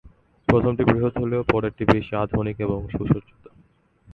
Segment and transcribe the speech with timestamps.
[0.47, 3.43] প্রথমটি বৃহৎ হলেও পরেরটি বেশি আধুনিক এবং সুসজ্জিত।